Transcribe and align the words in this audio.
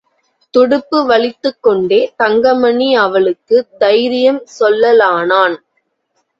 துடுப்பு 0.53 1.09
வலித்துக்கொண்டே 1.09 2.09
தங்கமணி 2.15 2.95
அவளுக்குத் 2.95 3.79
தைரியம் 3.79 4.43
சொல்லலானான். 4.59 5.55